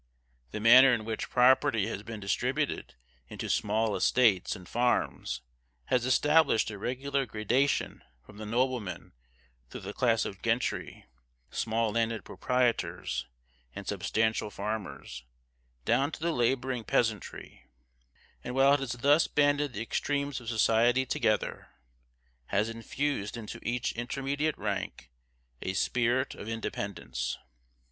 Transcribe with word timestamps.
The 0.49 0.59
manner 0.59 0.91
in 0.95 1.05
which 1.05 1.29
property 1.29 1.85
has 1.85 2.01
been 2.01 2.19
distributed 2.19 2.95
into 3.27 3.47
small 3.51 3.95
estates 3.95 4.55
and 4.55 4.67
farms 4.67 5.41
has 5.93 6.07
established 6.07 6.71
a 6.71 6.79
regular 6.79 7.27
gradation 7.27 8.03
from 8.25 8.37
the 8.37 8.47
noblemen, 8.47 9.11
through 9.69 9.81
the 9.81 9.93
classes 9.93 10.25
of 10.25 10.41
gentry, 10.41 11.05
small 11.51 11.91
landed 11.91 12.25
proprietors, 12.25 13.27
and 13.75 13.85
substantial 13.87 14.49
farmers, 14.49 15.23
down 15.85 16.11
to 16.13 16.19
the 16.19 16.31
laboring 16.31 16.83
peasantry; 16.83 17.67
and 18.43 18.55
while 18.55 18.73
it 18.73 18.79
has 18.79 18.93
thus 18.93 19.27
banded 19.27 19.73
the 19.73 19.83
extremes 19.83 20.41
of 20.41 20.49
society 20.49 21.05
together, 21.05 21.69
has 22.47 22.69
infused 22.69 23.37
into 23.37 23.59
each 23.61 23.91
intermediate 23.91 24.57
rank 24.57 25.11
a 25.61 25.73
spirit 25.73 26.33
of 26.33 26.49
independence. 26.49 27.37